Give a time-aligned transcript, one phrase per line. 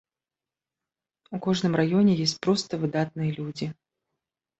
[1.37, 3.69] У кожным раёне ёсць проста выдатныя людзі.